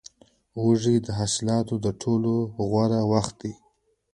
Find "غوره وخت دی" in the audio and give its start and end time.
2.69-3.53